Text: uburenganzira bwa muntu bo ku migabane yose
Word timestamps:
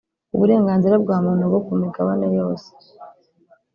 uburenganzira 0.35 0.95
bwa 1.03 1.17
muntu 1.25 1.45
bo 1.51 1.59
ku 1.65 1.71
migabane 1.81 2.27
yose 2.37 2.67